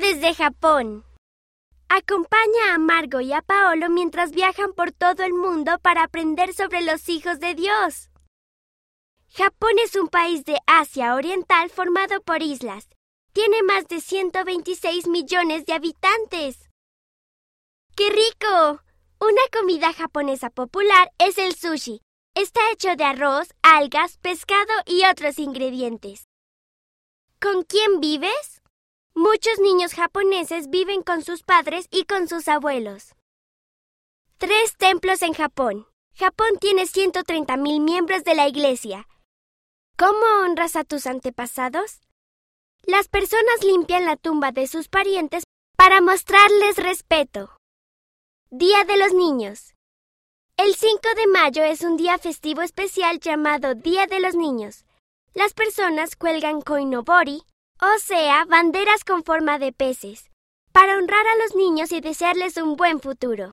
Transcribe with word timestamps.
Desde 0.00 0.34
Japón. 0.34 1.04
Acompaña 1.88 2.74
a 2.74 2.78
Margo 2.78 3.20
y 3.20 3.32
a 3.32 3.40
Paolo 3.40 3.88
mientras 3.88 4.30
viajan 4.30 4.74
por 4.74 4.92
todo 4.92 5.22
el 5.22 5.32
mundo 5.32 5.78
para 5.80 6.02
aprender 6.02 6.52
sobre 6.52 6.82
los 6.82 7.08
hijos 7.08 7.40
de 7.40 7.54
Dios. 7.54 8.10
Japón 9.30 9.72
es 9.82 9.96
un 9.96 10.08
país 10.08 10.44
de 10.44 10.58
Asia 10.66 11.14
Oriental 11.14 11.70
formado 11.70 12.20
por 12.20 12.42
islas. 12.42 12.88
Tiene 13.32 13.62
más 13.62 13.88
de 13.88 14.02
126 14.02 15.08
millones 15.08 15.64
de 15.64 15.72
habitantes. 15.72 16.68
¡Qué 17.96 18.10
rico! 18.10 18.82
Una 19.18 19.42
comida 19.50 19.94
japonesa 19.94 20.50
popular 20.50 21.10
es 21.18 21.38
el 21.38 21.54
sushi. 21.54 22.02
Está 22.34 22.60
hecho 22.70 22.96
de 22.96 23.04
arroz, 23.04 23.48
algas, 23.62 24.18
pescado 24.18 24.74
y 24.84 25.06
otros 25.06 25.38
ingredientes. 25.38 26.28
¿Con 27.40 27.62
quién 27.62 28.00
vives? 28.00 28.60
Muchos 29.18 29.58
niños 29.60 29.94
japoneses 29.94 30.68
viven 30.68 31.00
con 31.00 31.22
sus 31.22 31.42
padres 31.42 31.86
y 31.90 32.04
con 32.04 32.28
sus 32.28 32.48
abuelos. 32.48 33.14
Tres 34.36 34.76
templos 34.76 35.22
en 35.22 35.32
Japón. 35.32 35.86
Japón 36.14 36.58
tiene 36.60 36.82
130.000 36.82 37.80
miembros 37.80 38.24
de 38.24 38.34
la 38.34 38.46
Iglesia. 38.46 39.08
¿Cómo 39.96 40.20
honras 40.44 40.76
a 40.76 40.84
tus 40.84 41.06
antepasados? 41.06 42.02
Las 42.82 43.08
personas 43.08 43.64
limpian 43.64 44.04
la 44.04 44.16
tumba 44.16 44.52
de 44.52 44.66
sus 44.66 44.88
parientes 44.88 45.44
para 45.78 46.02
mostrarles 46.02 46.76
respeto. 46.76 47.56
Día 48.50 48.84
de 48.84 48.98
los 48.98 49.14
Niños. 49.14 49.72
El 50.58 50.74
5 50.74 51.00
de 51.16 51.26
mayo 51.26 51.62
es 51.62 51.80
un 51.80 51.96
día 51.96 52.18
festivo 52.18 52.60
especial 52.60 53.18
llamado 53.18 53.74
Día 53.74 54.06
de 54.06 54.20
los 54.20 54.34
Niños. 54.34 54.84
Las 55.32 55.54
personas 55.54 56.16
cuelgan 56.16 56.60
koinobori, 56.60 57.44
o 57.80 57.98
sea, 57.98 58.44
banderas 58.46 59.04
con 59.04 59.22
forma 59.22 59.58
de 59.58 59.72
peces, 59.72 60.30
para 60.72 60.96
honrar 60.96 61.26
a 61.26 61.42
los 61.42 61.54
niños 61.54 61.92
y 61.92 62.00
desearles 62.00 62.56
un 62.56 62.76
buen 62.76 63.00
futuro. 63.00 63.44